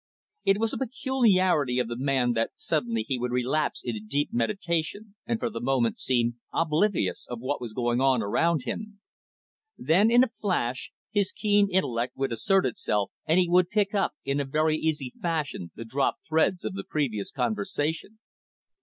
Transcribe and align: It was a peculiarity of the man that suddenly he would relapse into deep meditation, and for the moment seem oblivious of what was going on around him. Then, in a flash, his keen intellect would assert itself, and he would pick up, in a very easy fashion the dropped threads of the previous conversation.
It 0.45 0.57
was 0.57 0.73
a 0.73 0.79
peculiarity 0.79 1.77
of 1.77 1.87
the 1.87 1.95
man 1.95 2.33
that 2.33 2.53
suddenly 2.55 3.03
he 3.07 3.19
would 3.19 3.29
relapse 3.31 3.81
into 3.83 3.99
deep 3.99 4.33
meditation, 4.33 5.13
and 5.27 5.39
for 5.39 5.47
the 5.47 5.61
moment 5.61 5.99
seem 5.99 6.37
oblivious 6.51 7.27
of 7.29 7.39
what 7.39 7.61
was 7.61 7.73
going 7.73 8.01
on 8.01 8.23
around 8.23 8.63
him. 8.63 8.99
Then, 9.77 10.09
in 10.09 10.23
a 10.23 10.29
flash, 10.41 10.91
his 11.11 11.31
keen 11.31 11.69
intellect 11.69 12.17
would 12.17 12.31
assert 12.31 12.65
itself, 12.65 13.11
and 13.27 13.39
he 13.39 13.47
would 13.47 13.69
pick 13.69 13.93
up, 13.93 14.13
in 14.25 14.39
a 14.39 14.43
very 14.43 14.75
easy 14.75 15.13
fashion 15.21 15.69
the 15.75 15.85
dropped 15.85 16.21
threads 16.27 16.65
of 16.65 16.73
the 16.73 16.83
previous 16.83 17.29
conversation. 17.29 18.17